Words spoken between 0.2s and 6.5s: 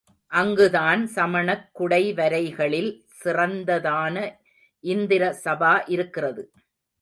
அங்குதான் சமணக் குடைவரைகளில் சிறந்ததான இந்திர சபா இருக்கிறது.